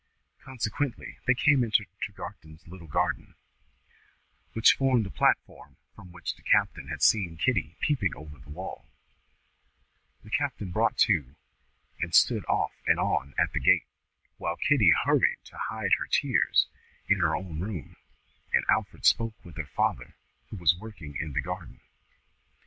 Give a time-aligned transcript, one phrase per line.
[0.39, 3.35] Consequently, when they came into Tregarthen's little garden,
[4.53, 8.87] which formed the platform from which the captain had seen Kitty peeping over the wall,
[10.23, 11.35] the captain brought to,
[11.99, 13.85] and stood off and on at the gate,
[14.39, 16.65] while Kitty hurried to hide her tears
[17.07, 17.95] in her own room,
[18.51, 20.15] and Alfred spoke with her father,
[20.49, 21.79] who was working in the garden.